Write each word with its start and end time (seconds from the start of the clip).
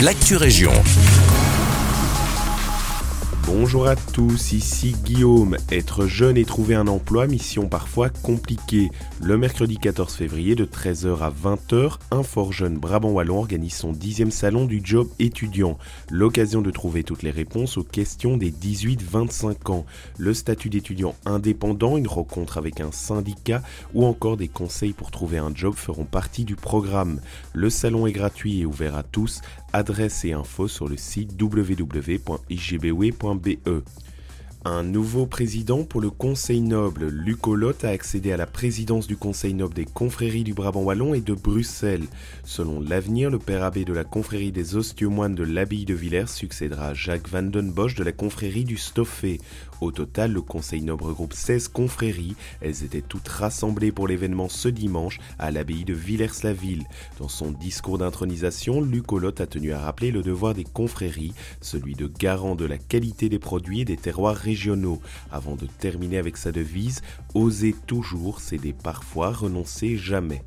l'actu 0.00 0.36
région. 0.36 0.72
Bonjour 3.46 3.86
à 3.86 3.94
tous, 3.94 4.50
ici 4.50 4.96
Guillaume. 5.04 5.56
Être 5.70 6.06
jeune 6.06 6.36
et 6.36 6.44
trouver 6.44 6.74
un 6.74 6.88
emploi, 6.88 7.28
mission 7.28 7.68
parfois 7.68 8.08
compliquée. 8.08 8.90
Le 9.22 9.38
mercredi 9.38 9.78
14 9.78 10.12
février 10.12 10.56
de 10.56 10.64
13h 10.64 11.20
à 11.20 11.30
20h, 11.30 11.98
un 12.10 12.24
fort 12.24 12.52
jeune 12.52 12.76
Brabant 12.76 13.12
Wallon 13.12 13.38
organise 13.38 13.74
son 13.74 13.92
dixième 13.92 14.32
salon 14.32 14.64
du 14.64 14.80
job 14.82 15.06
étudiant. 15.20 15.78
L'occasion 16.10 16.60
de 16.60 16.72
trouver 16.72 17.04
toutes 17.04 17.22
les 17.22 17.30
réponses 17.30 17.76
aux 17.76 17.84
questions 17.84 18.36
des 18.36 18.50
18-25 18.50 19.70
ans. 19.70 19.86
Le 20.18 20.34
statut 20.34 20.68
d'étudiant 20.68 21.14
indépendant, 21.24 21.96
une 21.96 22.08
rencontre 22.08 22.58
avec 22.58 22.80
un 22.80 22.90
syndicat 22.90 23.62
ou 23.94 24.06
encore 24.06 24.36
des 24.36 24.48
conseils 24.48 24.92
pour 24.92 25.12
trouver 25.12 25.38
un 25.38 25.54
job 25.54 25.74
feront 25.76 26.04
partie 26.04 26.44
du 26.44 26.56
programme. 26.56 27.20
Le 27.52 27.70
salon 27.70 28.08
est 28.08 28.12
gratuit 28.12 28.62
et 28.62 28.66
ouvert 28.66 28.96
à 28.96 29.04
tous. 29.04 29.40
Adresse 29.72 30.24
et 30.24 30.32
infos 30.32 30.68
sur 30.68 30.88
le 30.88 30.96
site 30.96 31.40
www.igbwe.be 31.40 33.35
E. 33.44 34.15
Un 34.68 34.82
nouveau 34.82 35.26
président 35.26 35.84
pour 35.84 36.00
le 36.00 36.10
Conseil 36.10 36.60
noble, 36.60 37.06
Luc 37.06 37.38
a 37.84 37.88
accédé 37.88 38.32
à 38.32 38.36
la 38.36 38.48
présidence 38.48 39.06
du 39.06 39.16
Conseil 39.16 39.54
noble 39.54 39.74
des 39.74 39.84
confréries 39.84 40.42
du 40.42 40.54
Brabant 40.54 40.82
Wallon 40.82 41.14
et 41.14 41.20
de 41.20 41.34
Bruxelles. 41.34 42.08
Selon 42.42 42.80
l'avenir, 42.80 43.30
le 43.30 43.38
père 43.38 43.62
abbé 43.62 43.84
de 43.84 43.92
la 43.92 44.02
confrérie 44.02 44.50
des 44.50 44.74
ostiomoines 44.74 45.36
de 45.36 45.44
l'abbaye 45.44 45.84
de 45.84 45.94
Villers 45.94 46.26
succédera 46.26 46.88
à 46.88 46.94
Jacques 46.94 47.28
Van 47.28 47.44
den 47.44 47.70
Bosch 47.70 47.94
de 47.94 48.02
la 48.02 48.10
confrérie 48.10 48.64
du 48.64 48.76
Stoffé. 48.76 49.40
Au 49.80 49.92
total, 49.92 50.32
le 50.32 50.40
Conseil 50.40 50.82
noble 50.82 51.04
regroupe 51.04 51.34
16 51.34 51.68
confréries. 51.68 52.34
Elles 52.60 52.82
étaient 52.82 53.02
toutes 53.02 53.28
rassemblées 53.28 53.92
pour 53.92 54.08
l'événement 54.08 54.48
ce 54.48 54.68
dimanche 54.68 55.20
à 55.38 55.52
l'abbaye 55.52 55.84
de 55.84 55.94
Villers-la-Ville. 55.94 56.86
Dans 57.20 57.28
son 57.28 57.52
discours 57.52 57.98
d'intronisation, 57.98 58.80
Luc 58.80 59.04
a 59.38 59.46
tenu 59.46 59.72
à 59.72 59.78
rappeler 59.78 60.10
le 60.10 60.22
devoir 60.22 60.54
des 60.54 60.64
confréries, 60.64 61.34
celui 61.60 61.94
de 61.94 62.08
garant 62.08 62.56
de 62.56 62.64
la 62.64 62.78
qualité 62.78 63.28
des 63.28 63.38
produits 63.38 63.82
et 63.82 63.84
des 63.84 63.96
terroirs 63.96 64.34
régionaux 64.34 64.55
avant 65.30 65.56
de 65.56 65.66
terminer 65.66 66.18
avec 66.18 66.36
sa 66.36 66.52
devise 66.52 67.02
Oser 67.34 67.74
toujours, 67.86 68.40
céder 68.40 68.72
parfois, 68.72 69.30
renoncer 69.30 69.96
jamais. 69.96 70.42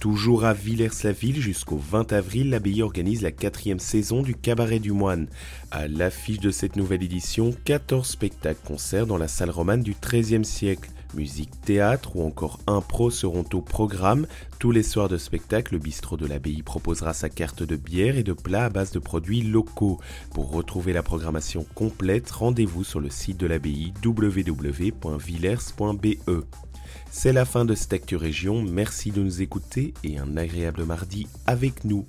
Toujours 0.00 0.44
à 0.44 0.52
Villers-la-Ville 0.52 1.40
jusqu'au 1.40 1.78
20 1.78 2.12
avril, 2.12 2.50
l'abbaye 2.50 2.82
organise 2.82 3.22
la 3.22 3.32
quatrième 3.32 3.78
saison 3.78 4.22
du 4.22 4.34
Cabaret 4.34 4.78
du 4.78 4.92
Moine. 4.92 5.26
À 5.70 5.88
l'affiche 5.88 6.40
de 6.40 6.50
cette 6.50 6.76
nouvelle 6.76 7.02
édition, 7.02 7.54
14 7.64 8.06
spectacles-concerts 8.06 9.06
dans 9.06 9.16
la 9.16 9.28
salle 9.28 9.50
romane 9.50 9.82
du 9.82 9.94
XIIIe 10.00 10.44
siècle. 10.44 10.90
Musique, 11.16 11.60
théâtre 11.62 12.14
ou 12.16 12.26
encore 12.26 12.60
impro 12.66 13.10
seront 13.10 13.46
au 13.54 13.62
programme. 13.62 14.26
Tous 14.58 14.70
les 14.70 14.82
soirs 14.82 15.08
de 15.08 15.16
spectacle, 15.16 15.72
le 15.72 15.78
bistrot 15.78 16.18
de 16.18 16.26
l'abbaye 16.26 16.62
proposera 16.62 17.14
sa 17.14 17.30
carte 17.30 17.62
de 17.62 17.76
bière 17.76 18.18
et 18.18 18.22
de 18.22 18.34
plats 18.34 18.66
à 18.66 18.70
base 18.70 18.90
de 18.90 18.98
produits 18.98 19.40
locaux. 19.40 19.98
Pour 20.34 20.50
retrouver 20.50 20.92
la 20.92 21.02
programmation 21.02 21.64
complète, 21.74 22.30
rendez-vous 22.30 22.84
sur 22.84 23.00
le 23.00 23.08
site 23.08 23.38
de 23.38 23.46
l'abbaye 23.46 23.94
www.villers.be. 24.04 24.92
C'est 27.10 27.32
la 27.32 27.46
fin 27.46 27.64
de 27.64 27.74
cette 27.74 27.96
Région, 28.12 28.62
merci 28.62 29.10
de 29.10 29.22
nous 29.22 29.40
écouter 29.40 29.94
et 30.04 30.18
un 30.18 30.36
agréable 30.36 30.84
mardi 30.84 31.26
avec 31.46 31.84
nous. 31.84 32.06